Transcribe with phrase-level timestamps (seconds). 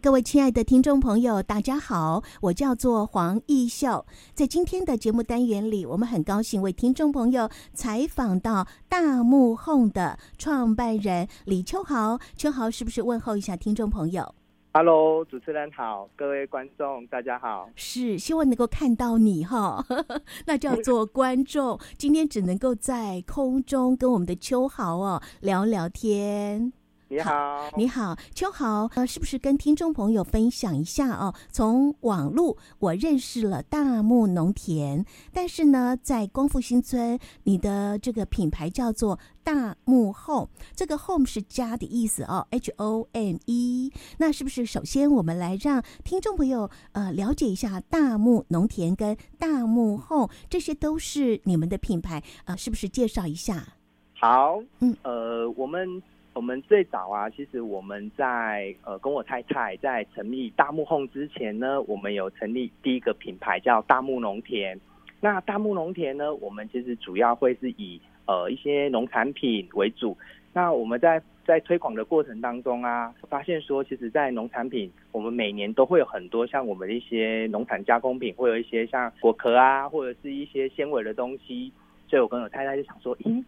[0.00, 4.04] 各位亲爱的听众朋友，大家好，我叫做黄义秀。
[4.32, 12.18] 在今天的节目单元里，我们很高兴为听众朋友采访到大木 Home 的创办人李秋豪。
[12.36, 14.34] 秋豪，是不是问候一下听众朋友
[14.72, 17.68] ？Hello，主持人好，各位观众大家好。
[17.74, 19.84] 是，希望能够看到你哈，
[20.46, 21.78] 那叫做观众。
[21.96, 26.72] 今天只能够在空中跟我们的秋豪哦聊聊天。
[27.10, 31.34] 你好，你好，秋豪，呃，是不是跟听众朋友分享一下哦？
[31.50, 43.90] 从网络我认识了大木农田，但是呢，在光复新村，你的这个品牌叫做大木 Home，这个 Home 是家的意思哦，H O M E。
[44.18, 53.66] 那是不是首先我们来让听众朋友呃了解一下大木农田跟大木 Home，这些都是你们的品牌啊，呃，是不是介绍一下？
[54.12, 56.02] 好，嗯，呃，我们。
[56.38, 64.78] 我们最早啊，其实我们在呃跟我太太在成立大木 Home 之前呢，我们有成立第一个品牌叫大木农田。
[65.20, 70.16] 那大木农田呢，我们其实主要会是以呃一些农产品为主。
[70.52, 81.72] 那我们在在推广的过程当中啊，发现说，其实，在农产品，我们每年都会有很多像我们的一些农产加工品，会有一些像果壳啊，或者是一些纤维的东西。
[82.08, 83.42] 所以我跟我太太就想说，咦。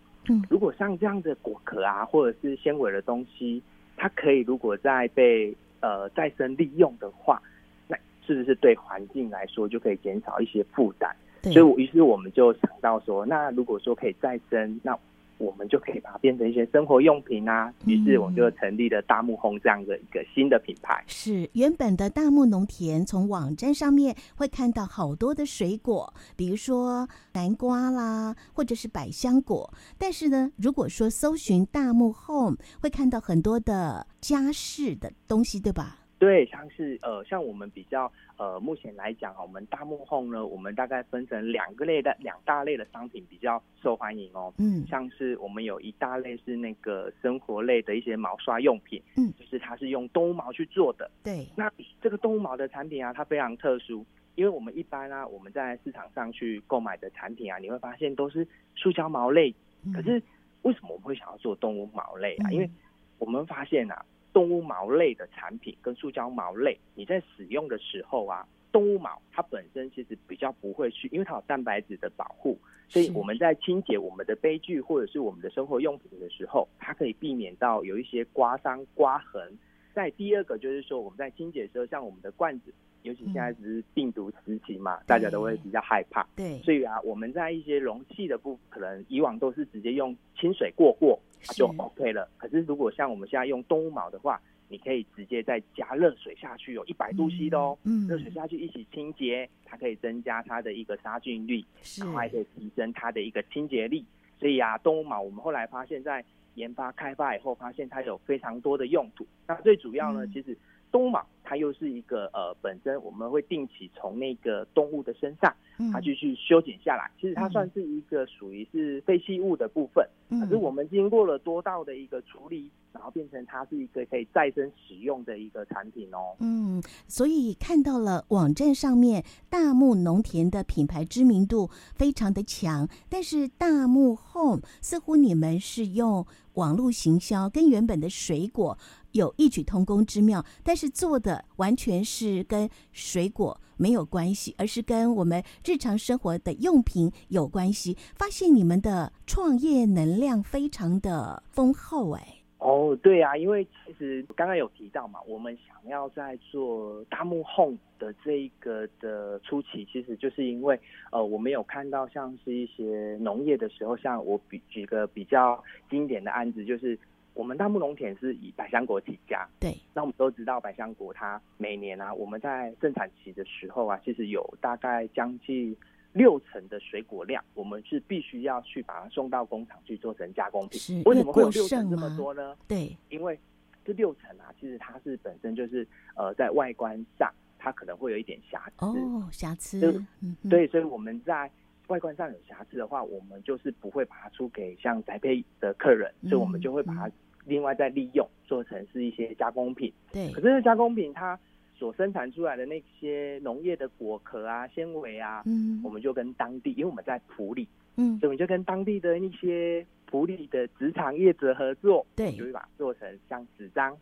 [0.49, 3.63] 如果像这样的果壳啊，或者是纤维的东西，
[3.97, 7.41] 它可以如果再被呃再生利用的话，
[7.89, 7.97] 那
[8.27, 11.11] 是不是对环境来说就可以减少一些负担？
[11.43, 14.97] 所以，我于是我们就想到说，那如果说可以再生，那
[15.41, 21.03] 我们就可以把它变成一些生活用品啊，于是我们就成立了大木 Home 这样的一个新的品牌。
[21.07, 29.73] 是原本的大木农田，从网站上面会看到好多的水果，比如说南瓜啦，或者是百香果。
[29.97, 36.00] 但是呢，如果说搜寻大木 Home，会看到很多的家饰的东西，对吧？
[36.20, 44.53] 对，像是呃，像我们比较呃，目前来讲，我们大木 Home 呢，我们大概分成两个类的两大类的商品比较受欢迎哦。
[44.58, 51.10] 嗯，像是我们有一大类是那个生活类的一些毛刷用品，嗯，就是它是用动物毛去做的。
[51.25, 51.72] 对，那
[52.03, 54.04] 这个动物毛的产品啊，它非常特殊，
[54.34, 59.54] 因为我们一般啊，我们在市场上去购买的产品啊，你会发现都是塑胶毛类。
[59.87, 60.22] 嗯，可是
[60.60, 62.50] 为什么我们会想要做动物毛类啊？
[62.50, 62.69] 嗯，因为
[63.16, 64.04] 我们发现啊。
[64.33, 72.57] 动物毛类的产品跟塑胶毛类，你在使用的时候啊，动物毛它本身其实比较不会去，因为它有蛋白质的保护，
[72.89, 79.53] 所以我们在清洁我们的杯具或者是我们的生活用品的时候，它可以避免到有一些刮伤、刮痕。
[79.93, 86.25] 再第二个就是说，我们在清洁的时候，像我们的罐子，尤其现在只是病毒时期嘛，嗯、大家都会比较害怕。
[86.37, 91.19] 对，所以啊，我们在一些容器的部分，可能以往都是直接用清水过过。
[91.45, 92.28] 它就 OK 了。
[92.37, 97.77] 可是如果像我们现在用动物毛的话，你可以直接再加热水下去，有一百度 C 的哦。
[97.84, 101.65] 嗯，热水下去一起清洁，它可以增加它的一个杀菌率，
[101.99, 104.05] 然后还可以提升它的一个清洁力。
[104.39, 106.25] 所以啊，动物毛我们后来发现，在
[106.55, 109.27] 研发开发以后，发现它有非常多的用途。
[109.47, 110.56] 那最主要呢，其实
[110.93, 115.53] 动物毛它又是一个呃，本身我们会定期从那个动物的身上，
[115.93, 117.11] 它就去修剪下来。
[117.21, 120.09] 其实它算是一个属于是废弃物的部分。
[120.28, 126.37] 可是我们经过了多道的一个处理，然后变成它是一个可以再生使用的一个产品哦。
[126.38, 136.25] 嗯，所以看到了网站上面大木农田的品牌知名度非常的强，但是大木 Home 似乎你们是用
[136.55, 138.78] 网络行销，跟原本的水果
[139.11, 147.97] 有异曲同工之妙，但是做的完全是跟水果没有关系，而是跟我们日常生活的用品有关系。
[148.17, 152.37] 发现你们的创业能量非常的丰厚，哎。
[152.59, 160.79] 哦，对啊，因为其实刚刚有提到嘛，我们想要在做大木 Home 的这一个的初期，其实就是因为
[161.11, 166.99] 呃，我们有看到像是一些农业的时候，像我比举个比较经典的案子，就是。
[167.32, 169.75] 我们大木农田是以百香果起家，对。
[169.94, 175.75] 那我们都知道，百香果它每年啊，我们在盛产期的时候啊，其实有大概将近
[176.12, 181.03] 六成的水果量，我们是必须要去把它送到工厂去做成加工品。
[181.05, 182.56] 为什么会有六成这么多呢？
[182.67, 183.38] 对，因为
[183.85, 185.87] 这六成啊，其实它是本身就是
[186.17, 190.03] 呃，在外观上它可能会有一点瑕疵哦，瑕疵。
[190.21, 191.50] 嗯，对，所以我们在。
[191.90, 197.10] 外观上有瑕疵的话，我们就是不会把它出给像宅配的客人，嗯、所以我们就会把它
[197.44, 199.92] 另外再利用，做成是一些加工品。
[200.12, 201.38] 对，可是这加工品它
[201.75, 207.66] 所生产出来的那些农业的果壳啊、纤维啊，嗯，我们就跟当地，因为我们在埔里，
[207.96, 213.92] 嗯，所以我们就跟当地的一些埔里的职场业者合作，对，就会把它做成像纸张，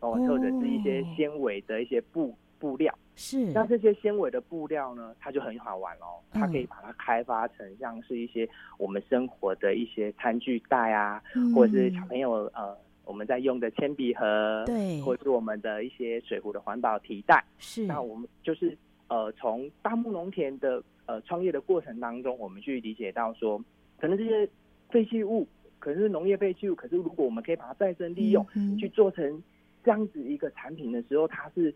[0.00, 2.92] 哦，或者是一些纤维的一些布布料。
[3.20, 12.74] 是，那这些纤维的布料呢，它就很好玩哦，它可以把它开发成像是一些我们生活的一些餐具袋啊，嗯、或者是小朋友呃。
[13.02, 17.84] 我们在用的铅笔盒，对，或者是我们的一些水壶的环保提袋，是。
[17.84, 18.76] 那我们就是
[19.08, 23.60] 呃，从大木农田的呃创业的过程当中，我们去理解到说，
[23.98, 24.48] 可能这些
[24.90, 25.44] 废弃物
[25.80, 29.42] 可能是农业废弃物，可是如果我们可以把它再生利用，嗯、去做成
[29.82, 31.74] 这样子一个产品的时候，它是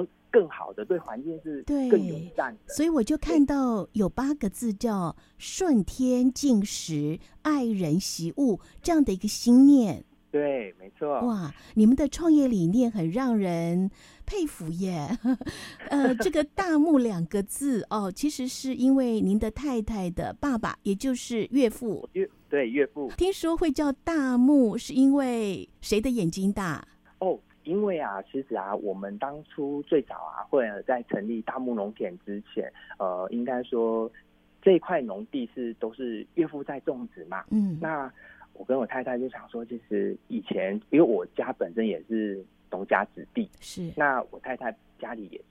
[0.00, 2.74] 呃更好的，对环境是更友善的。
[2.74, 10.04] 所以我就看到有八个字叫“顺天敬时，爱人习物”这样的一个心念。
[10.30, 11.20] 对，没错。
[11.22, 13.90] 哇，你们的创业理念很让人
[14.26, 15.16] 佩服耶。
[15.88, 22.06] 呃， 这个“大木”两个字哦，其实是因为您的太太的爸爸，也就是岳父。
[22.12, 23.10] 岳对岳父。
[23.16, 26.86] 听说会叫大木，是因为谁的眼睛大？
[27.20, 34.10] 哦，因为啊，其实啊，我们当初最早啊，会在成立大木农田之前，呃，应该说
[34.62, 37.44] 这一块农地是都是岳父在种植嘛。
[37.50, 38.10] 嗯，那。
[38.58, 45.44] 我跟我太太就想说，其实以前因为我家本身也是农家子弟，是那我太太家里也是。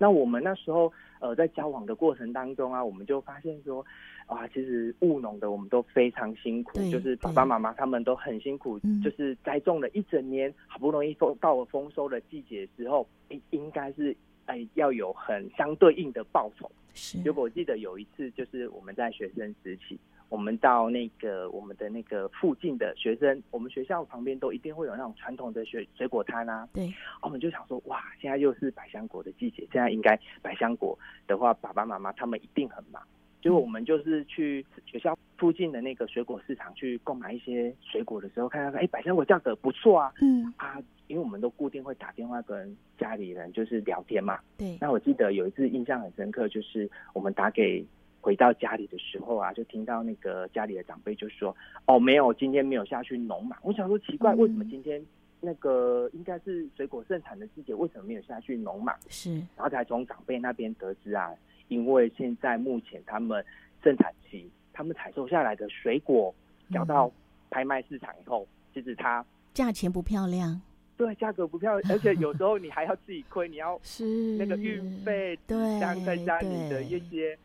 [0.00, 3.84] 那我们那时候呃在交往的过程当中啊，我们就发现说，
[4.24, 14.16] 啊，其实务农的我们都非常辛苦，就是爸爸妈妈他们都很辛苦，就是栽种了一整年，好不容易丰到了丰收的季节之后，应应该是
[14.46, 16.70] 哎要有很相对应的报酬。
[16.94, 19.98] 是，结果我记得有一次就是我们在学生时期。
[20.30, 26.66] 我们到那个我们的那个附近的学生，我们学校旁边都一定会有那种传统的水水果摊啊。
[26.72, 26.90] 对，
[27.20, 30.96] 我们就想说，哇，现在又是百香果的季节，现在应该百香果
[31.26, 33.02] 的话，爸爸妈妈他们一定很忙。
[33.42, 40.12] 结果我们就是去学校附近的那个水果市场去购买一些水果的时候，看到说，哎，百香果价格不错啊。
[40.22, 44.38] 嗯啊，因为我们都固定会打电话跟家里人就是聊天嘛。
[44.56, 44.78] 对。
[44.80, 47.84] 那我记得有一次印象很深刻，就是我们打给。
[48.20, 51.56] 回到家里的时候啊，就听到那个家里的长辈就说
[51.86, 55.02] ：“哦，没有，今天没有下去农忙。”我想说奇怪，为什么今天
[55.40, 58.94] 那个应该是水果盛产的季节，为什么没有下去农忙？
[59.08, 61.32] 是，然后才从长辈那边得知啊，
[61.68, 63.42] 因为现在目前他们
[63.82, 66.34] 盛产期，他们采收下来的水果
[66.70, 67.10] 交到
[67.48, 69.24] 拍卖市场以后，其实它
[69.54, 70.60] 价钱不漂亮，
[70.98, 77.38] 对，价格不漂亮， 而且有时候你还要自己亏，你要是那个运费，对，再加你的一些。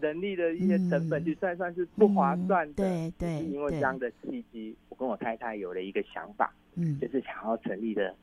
[0.00, 2.74] 人力的一些成本，去算算是不划算的。
[2.74, 8.14] 对对，因为这样的契机，我跟我太太有了一个想法，嗯，就是想要成立的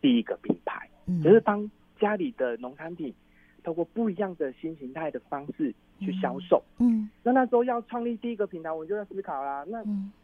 [0.00, 3.14] 第一个品牌，嗯，就是帮家里的农产品，
[3.62, 6.62] 通过不一样的新形态的方式去销售。
[6.78, 9.64] 嗯，那那时候要创立第一个平台，我就在思考啦。
[9.68, 9.82] 那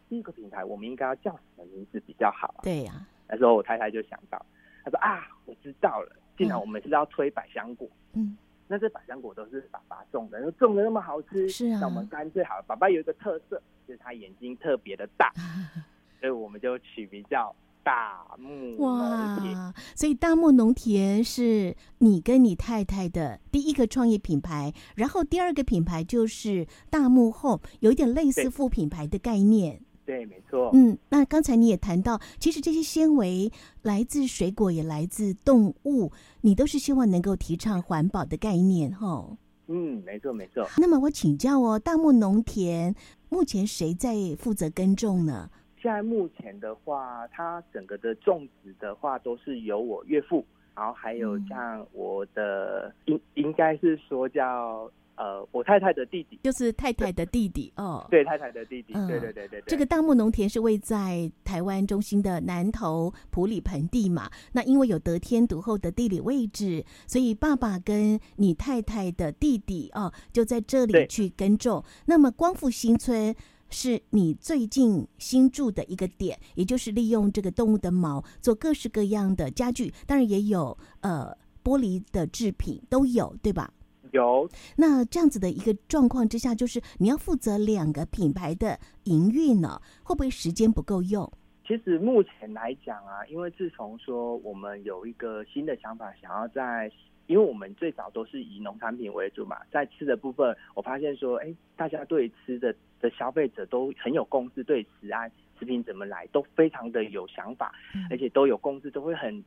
[0.09, 2.61] 第一个品牌，我们应该要叫什么名字比较好啊？
[2.63, 3.07] 对呀、啊。
[3.29, 4.45] 那时候我太太就想到，
[4.83, 8.37] 她说啊，我知道了，既然我们是要推百香果，嗯。
[8.67, 11.79] 那这百香果都是爸爸种的，种的那么好吃，是啊。
[11.79, 15.31] 那我们干脆好了，爸爸有一个特色，就是他眼睛特别的大，
[16.19, 19.55] 所以我们就取名叫大木农田。
[19.55, 29.81] 哇，所以大木农田是你跟你太太的第一个创业品牌，然后第二个品牌就是大木 Home，有一点类似副品牌的概念。
[30.07, 30.71] 对，没错。
[30.73, 39.37] 嗯，那刚才你也谈到，其实这些纤维来自水果，也来自动物，你都是希望能够提倡环保的概念，哈。
[39.67, 40.65] 嗯，没错，没错。
[40.77, 42.95] 那么我请教哦，大木农田
[43.27, 45.49] 目前谁在负责耕种呢？
[45.81, 54.89] 现在目前的话，它整个的种植的话，都是由我岳父，然后还有像我的，应、嗯、应该是说叫。
[55.17, 59.63] 呃，我太太的弟弟就是太太的弟弟哦，对，太太的弟弟，嗯、对对对对对。
[59.65, 64.29] 这个大木农田是位在台湾中心的南投埔里盆地嘛？
[64.51, 71.83] 那因为有得天独厚的地理位置，所以爸爸跟你太太的弟弟哦，就在这里去耕种。
[72.05, 73.35] 那么光复新村
[73.71, 83.73] 是你最近新住的一个点，也就是利用这个动物的毛做各式各样的家具，当然也有呃玻璃的制品都有，对吧？
[84.17, 91.31] 有，那这样子的一个状况之下，就是你要负责两个品牌的营运呢，会不会时间不够用？
[91.67, 96.91] 其实目前来讲啊，因为自从说我们有一个新的想法，想要在
[97.27, 107.73] 因为我们最早都是以农产品为主嘛，在吃的部分，我发现说，哎，大家对吃的的消费者都很有共识，对食安食品怎么来都非常的有想法，
[108.09, 109.43] 而且都有共识，都会很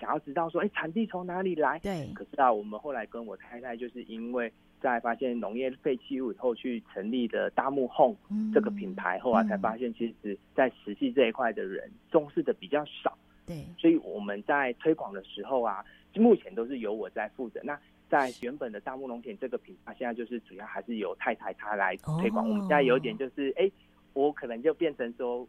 [0.00, 1.78] 想要知道说，哎，产地从哪里来？
[1.80, 2.12] 对。
[2.14, 4.52] 可是啊，我们后来跟我太太就是因为。
[4.80, 8.18] 在发现农业废弃物以后，去成立的大木 Home
[8.52, 13.16] 这个品牌后啊，才发现其实，在实际这一块的人重视的比较少。
[13.46, 15.82] 对，所以我们在推广的时候啊，
[16.16, 17.58] 目前都是由我在负责。
[17.64, 22.46] 那在原本的大木农田这个品牌，现在就是主要还是由太太她来推广。
[22.46, 23.70] 我们现在有点就是，哎，
[24.12, 25.48] 我可能就变成说，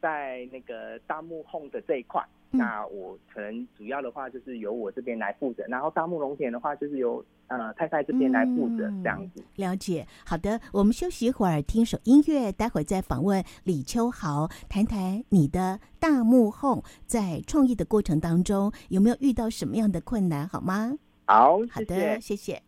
[0.00, 2.20] 在那个大木 Home 的这一块。
[2.52, 9.40] 那我可能主要的话就是由我这边来负责，然后大木农田的话就是由呃太太这边来负责，这样子。
[9.40, 20.96] 嗯，了解，好的，我们休息一会儿，听首音乐，待会儿再访问李秋豪，谈谈你的大幕 home 在创业的过程当中有没有遇到什么样的困难，好吗？
[21.24, 22.36] 好，好的，谢谢。
[22.36, 22.62] 谢谢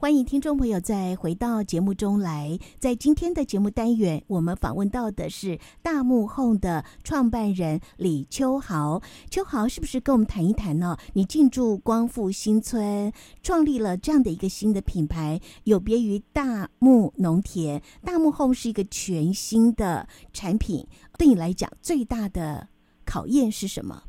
[0.00, 2.56] 欢迎听众朋友再回到节目中来。
[2.78, 9.02] 在今天的节目单元，我们访问到的是大木 Home 的创办人李秋豪。
[9.28, 10.96] 秋豪，是不是跟我们谈一谈呢？
[11.14, 13.12] 你进驻光复新村，
[13.42, 17.82] 创立了这样的一个新的品牌，有别于大木农田。
[18.04, 20.86] 大木 Home 是一个全新的产品，
[21.18, 22.68] 对你来讲最大的
[23.04, 24.04] 考验是什么？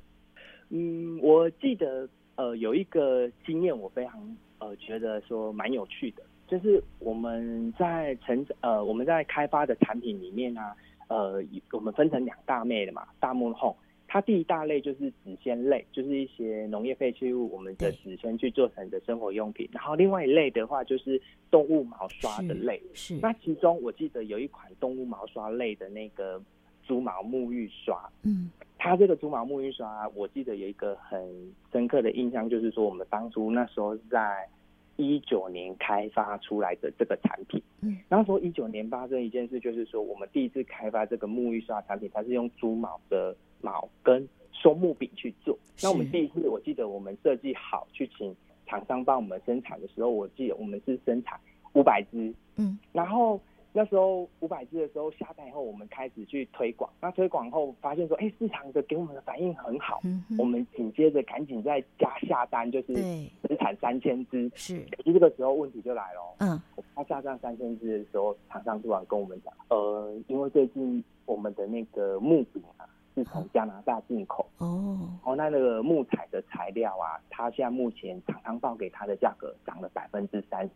[0.69, 4.37] 嗯，我记得呃有一个经验，我非常。
[4.59, 10.75] 呃，觉得说蛮有趣的，就是我们在成呃我们在开发的产品里面呢、啊，
[11.07, 13.07] 呃，我们分成两大类的嘛。
[13.19, 13.75] 大木 Home，
[14.07, 19.69] 它第一大类就是纸纤类，就是一些农业废弃物，我们的纸纤去做成的生活用品。
[19.71, 22.81] 然后另外一类的话，就是动物毛刷的类。
[22.93, 23.15] 是。
[23.15, 26.41] 是那其中我记得有一款动物毛刷类的那个
[26.85, 28.49] 猪毛沐浴刷，嗯，
[28.81, 31.21] 它这个猪毛沐浴刷，我记得有一个很
[31.69, 34.47] 深刻的印象，就是说我们当初那时候在
[34.95, 45.59] 一九年开发出来的这个产品，嗯，那时候一九年发生一件事，就是说我们第一次开发这个沐浴刷产品，它是用猪毛的毛跟松木柄去做。
[45.83, 48.33] 那我们第一次，我记得我们设计好去请
[48.65, 51.37] 厂商帮我们生产的时候，我记得我们是生产
[51.73, 53.39] 五百只，嗯，然后。
[53.71, 56.89] 那时候五百只的时候下单以后，我们开始去推广。
[56.99, 59.99] 那推广后发现说，哎，市场的给我们的反应很好。
[60.03, 64.51] 嗯、我们紧接着赶紧再加下单，就是生产三千只。
[64.55, 64.79] 是。
[64.97, 66.35] 可是这个时候问题就来了。
[66.39, 66.59] 嗯。
[66.75, 74.47] 我们下单三千只的时候，厂商突然跟我们讲，呃，因为最近我们的那个木柄啊是从加拿大进口。
[74.57, 74.97] 哦。
[75.23, 80.71] 哦那那个木材的材料啊，它现在目前厂商报给它的价格涨了百分之三十。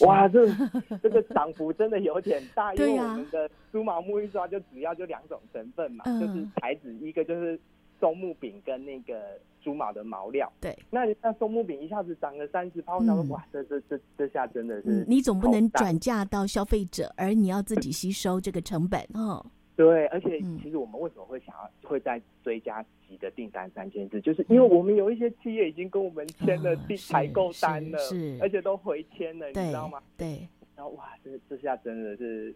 [0.00, 0.46] 哇，这
[1.02, 7.58] 这个涨幅真的有点大， 因为我们的猪毛沐浴刷就主要就两种成分嘛，就是材质，一个就是
[8.00, 10.50] 松木柄跟那个猪毛的毛料。
[10.60, 19.44] 对，那那松木柄一下子涨了三十趴，我想说哇，这这这这下真的是，你总不能转嫁到消费者，而你要自己吸收这个成本哦。
[19.76, 30.00] 对，而且其实我们为什么会想要会在追加级的订单三千字，就是因为我们有一些企业已经跟我们签了订采购单了，是，而且都回签了，你知道吗？
[30.16, 30.46] 对。
[30.76, 32.54] 然后哇，这这下真的是，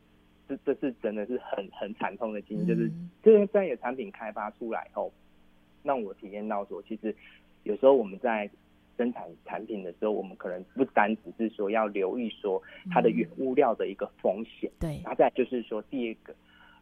[0.49, 2.89] 这这是真的是很很惨痛的经历，就是
[3.21, 5.13] 这些专业产品开发出来后，
[5.83, 7.13] 让我体验到说，其实
[7.65, 8.49] 有时候我们在
[8.97, 16.33] 生产产品的时候，我们可能不单只是说要留意说它的原物料的一个风险，对，然后再就是说第二个。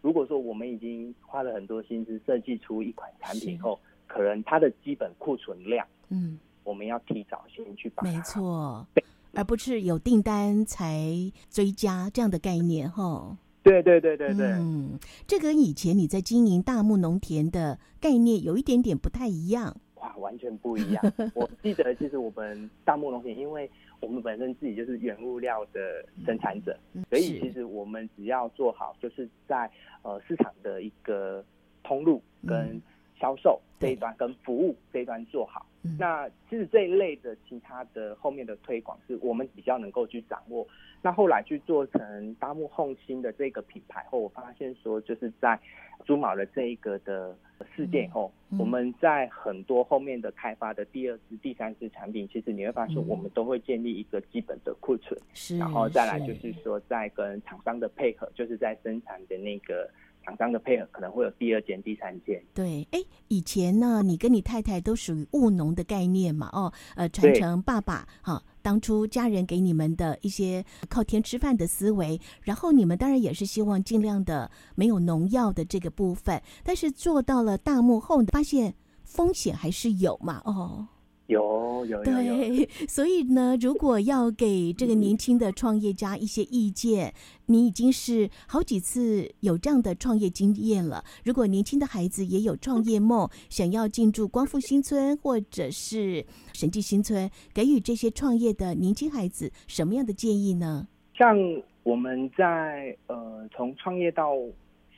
[0.07, 8.87] 如果说我们已经花了很多心思设计出一款产品后，可能它的基本库存量，嗯，我们要提早先去把它，没错，
[9.35, 11.03] 而不是有订单才
[11.51, 13.37] 追加这样的概念，哈。
[13.65, 14.97] 对对对对对，嗯，
[15.27, 19.77] 这跟以前你在经营大木农田的概念有一点点不太一样。
[19.97, 21.13] 哇，完全不一样。
[21.35, 23.69] 我记得其实我们大木农田，因为
[24.01, 29.71] 我们本身自己就是原物料的生产者，嗯、所以其实我们只要做好，就是在
[30.03, 31.45] 呃市场的一个
[31.83, 32.81] 通路跟
[33.19, 35.67] 销售这一端，跟服务这一端做好。
[35.83, 40.67] 嗯、那其实这一类的其他的后面的推广，是我们比较能够去掌握。
[41.03, 45.59] 那后来去做成大木 Home 新的这个品牌后，我发现说就是在
[46.05, 47.37] 猪毛的这一个的
[47.77, 48.57] 事件以后，嗯。
[48.57, 56.53] 嗯、我们在很多后面的开发的第二次、第三次产品，其实你会发现我们都会建立一个基本的库存，是然后再来就是。
[56.63, 59.89] 说在跟厂商的配合，就是在生产的那个
[60.27, 62.43] 厂商的配合，可能会有第二件、第三件。
[62.53, 68.43] 对，哎，以前呢，你跟你太太都属于务农的概念嘛，哦，呃，传承爸爸哈。
[68.61, 80.43] 当初家人给你们的一些靠天吃饭的思维，然后你们当然也是希望尽量的没有农药的这个部分，但是做到了大幕后，发现风险还是有嘛？
[80.45, 80.89] 哦。
[81.27, 87.13] 有有有，对，所以呢，如果要给这个年轻的创业家一些意见，
[87.47, 91.03] 你已经是好几次有这样的创业经验了。
[91.25, 100.87] 如果年轻的孩子也有创业梦，想要进驻光复新村或者是审计新村，给予这些创业的年轻孩子什么样的建议呢？
[101.15, 101.37] 像
[101.83, 104.33] 我们在呃从创业到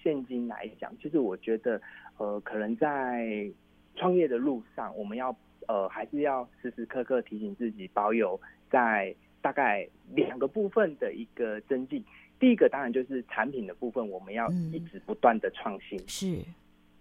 [0.03, 1.81] 现今来讲，其实我觉得
[2.19, 3.51] 呃可能在
[3.97, 5.35] 创业的路上，我们要。
[5.69, 12.03] 呃，还是要时时刻刻提醒自己，保有在大概两个部分的一个增进。
[12.41, 15.99] 第一个当然就是产品的部分，我们要一直不断的创新。
[15.99, 16.09] 嗯。
[16.09, 16.45] 是，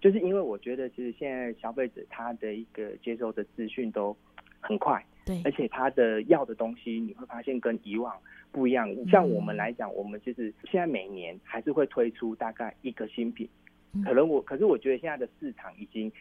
[0.01, 4.15] 就是因为我觉得，其实现在消费者他的一个接收的资讯都
[4.59, 8.13] 很快，对，而且他的要的东西，你会发现跟以往
[8.51, 8.93] 不一样。
[9.09, 13.47] 像我们来讲，我们其实现在每年还是会推出大概一个新品。
[14.03, 16.11] 可能我，可是我觉得现在的市场已经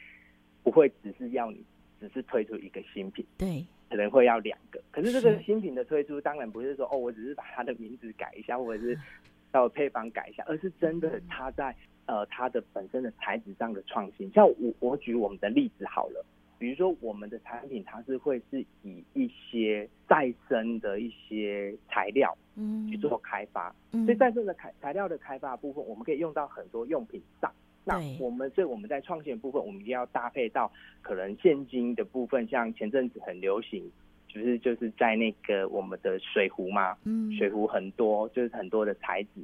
[0.62, 1.64] 不会只是要你。
[2.00, 4.80] 只是推出一个新品，对，可能会要两个。
[4.90, 8.98] 可是这个新品的推出，当然不是说哦，我只是把它的名字改一下，或者是
[9.50, 11.74] 到配方改一下，而是真的它在
[12.06, 14.30] 呃它的本身的材质上的创新。
[14.32, 16.24] 像我我举我们的例子好了，
[16.58, 27.50] 比如说我们的产品，它是会是以一些再生的一些材料嗯去做开发，嗯，所以在这个材材料的开发的部分，我们可以用到很多用品上。
[27.88, 30.68] 那我们所以我们在创新的部分，我们一定要搭配到
[31.02, 33.88] 可能现金的部分，像前阵子很流行，
[34.26, 39.40] 就是就是在那个我们的水壶嘛，嗯，水壶很多，就是很多的材质，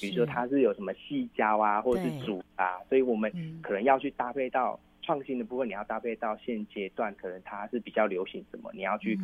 [0.00, 3.32] 比如说它是有什么细胶啊，或者是竹啊，所以我们
[3.62, 9.16] 可能要去搭配到创新的部分，你要搭配到现阶段可能它是比较流行什么，你要去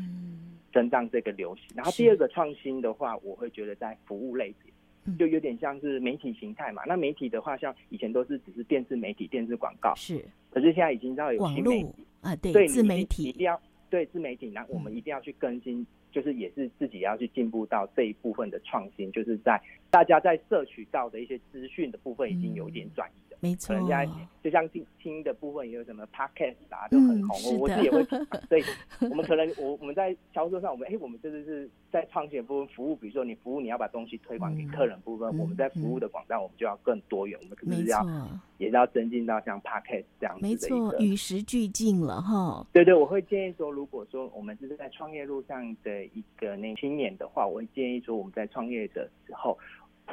[0.73, 1.65] 增长这个流行。
[1.75, 4.70] 然后第二个创新的话，我会觉得在服务类别。
[5.19, 23.30] 就有点像是媒体形态嘛，那媒体的话，像以前都是只是电视媒体、电视广告，是，可是现在已经知道有新媒体啊，对，自媒体一定要对自媒体，那我们一定要去更新，嗯，就是也是自己要去进步到这一部分的创新，就是在大家在摄取到的一些资讯的部分，已经有一点转移。
[23.41, 24.05] 没错，人家
[24.43, 27.39] 就像听听的部分也有什么 podcast 啊，都很红。
[27.41, 28.05] 嗯、我我自己也会，
[28.49, 28.63] 所以
[29.11, 38.07] 我们可能我我们在销售上，我们哎，我们这是是在创新的部分服务，比如说你服务你要把东西推广给客人部分，嗯、我们在服务的广告，我们就要更多元，嗯、我们可能是要
[38.59, 40.49] 也是要增进到像 podcast 这样子的。
[40.49, 42.67] 没错，与时俱进了哈。
[42.73, 49.59] 对对，我会建议说，如果说我们是在创业路上的一个那青年的话，我会建议说，我们在创业的时候，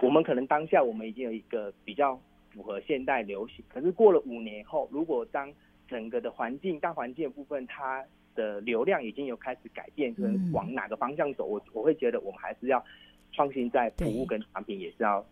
[0.02, 2.18] 我们可能当下我们已经有一个比较。
[2.58, 5.54] 符合现代流行，可是过了五年后，如果当
[5.88, 12.84] 整个的环境、大环境的部分，它的流量已经有开始改变，跟往哪个方向走，我我会觉得我们还是要
[13.32, 15.24] 创新在服务跟产品，也是要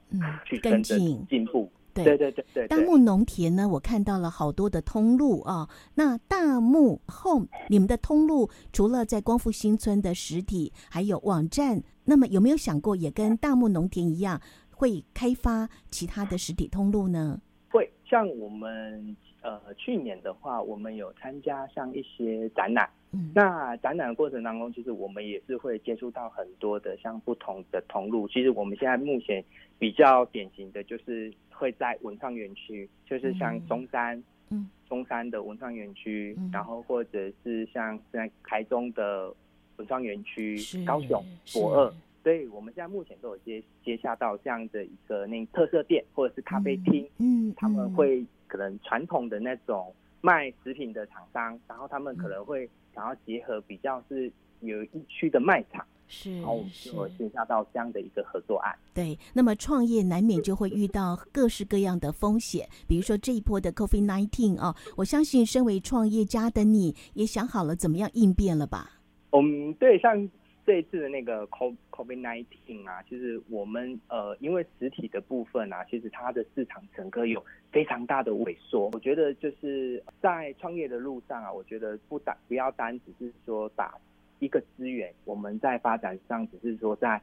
[0.46, 0.96] 去跟着
[1.28, 1.68] 进步。
[1.96, 2.68] 对对对对对。
[2.68, 5.70] 大木农田呢，我看到了好多的通路啊。
[5.94, 14.42] 那大木 Home，你们的通路除了在光复新村的实体，还有网站，那么有没有想过也跟大木农田一样？
[14.76, 17.40] 会开发其他的实体通路呢？
[17.70, 22.90] 会，像我们呃去年的话，我们有参加像一些展览。
[23.12, 28.28] 嗯，那展览的过程当中，其实我们也是会接触到很多的像不同的通路。
[28.28, 29.44] 其实我们现在目前
[29.80, 39.34] 比较典型的就是会在文创园区，就是像中山，嗯，中山的文创园区，嗯，然后或者是像在台中的
[39.78, 41.94] 文创园区，高雄博二。
[42.26, 58.76] 所以我们现在目前都有接接下到这样的一个那特色店或者是咖啡厅，嗯，他们会可能传统的那种卖食品的厂商，然后他们可能会想要结合比较是有一区的卖场，是，然后我们就接下到这样的一个合作案。
[58.92, 68.94] 对，那么创业难免就会遇到各式各样的风险，比如说这一波的 COVID-19 啊，我相信身为创业家的你也想好了怎么样应变了吧？
[69.30, 70.28] 嗯，对，像。
[70.66, 78.90] 这一次的那个 COVID nineteen 啊，其实我们呃，因为实体的部分啊，其实它的市场整个有非常大的萎缩。
[78.94, 83.94] 我觉得就是在创业的路上啊，我觉得不单不要单只是说打。
[84.40, 87.22] 一个资源，我们在发展上只是说在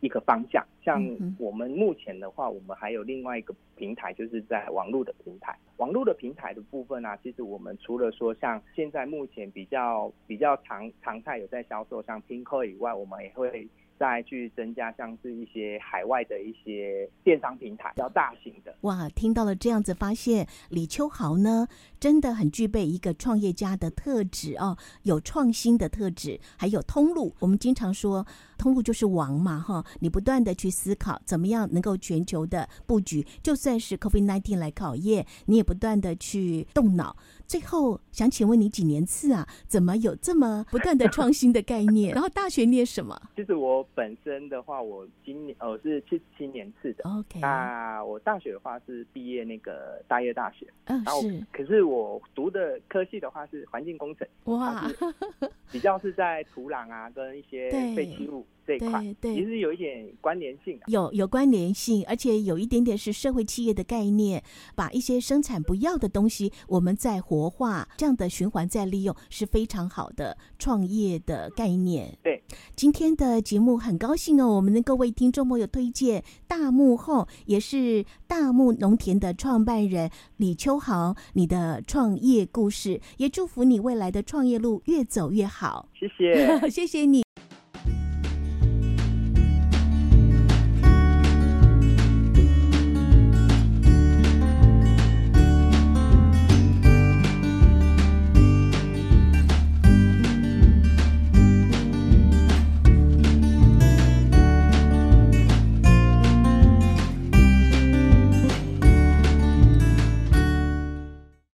[0.00, 0.64] 一个方向。
[0.82, 1.02] 像
[1.38, 5.56] 我们目前的话，我们还有另外一个平台，就是在网络的平台。
[5.76, 13.66] 网络的平台的部分呢、啊，其实我们除了说像现在目前比较比较常常态有在销售像 Pinkoi 以外，我们也会
[14.00, 18.74] 再去增加像是一些海外的一些电商平台，比较大型的。
[18.80, 21.68] 哇，听到了这样子，发现李秋豪呢，
[22.00, 27.34] 真的很具备一个创业家的特质哦，有创新的特质，还有通路。
[27.40, 37.14] 我们经常说，通路就是王嘛，哈，你不断的去思考怎么样能够全球的布局，就算是 COVID-19 来考验，你也不断的去动脑。
[37.46, 39.46] 最后想请问你几年次啊？
[39.66, 42.14] 怎么有这么不断的创新的概念？
[42.14, 43.20] 然后大学念什么？
[43.36, 47.04] 其实我本身的话，我今年呃是七十七年次的。
[47.04, 50.66] OK，那我大学的话是毕业那个大业大学。
[50.86, 51.46] 嗯、哦，是。
[51.52, 54.26] 可是我读的科系的话是环境工程。
[54.44, 54.90] 哇，
[55.70, 58.46] 比较是在土壤啊跟一些废弃物。
[58.70, 64.42] 这一块对，其实有一点关联性，有有关联性，而且有一点点是社会企业的概念，
[64.76, 72.16] 把一些生产不要的东西，我们再活化，这样的循环再利用是非常好的创业的概念。
[72.22, 72.40] 对，
[72.76, 85.88] 今天的节目很高兴哦，我们能够为听众朋友推荐大木 Home，也是大木农田的创办人李秋豪，你的创业故事，也祝福你未来的创业路越走越好。
[85.98, 87.29] 谢谢， 谢谢你。